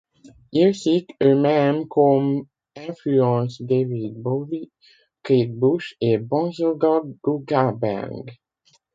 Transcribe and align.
Ils 0.51 0.73
citent 0.73 1.11
eux-mêmes 1.21 1.87
comme 1.87 2.47
influences 2.75 3.61
David 3.61 4.15
Bowie, 4.19 4.71
Kate 5.21 5.51
Bush 5.53 5.93
et 6.01 6.17
Bonzo 6.17 6.73
Dog 6.73 7.15
Doo-Dah 7.23 7.71
Band. 7.73 8.25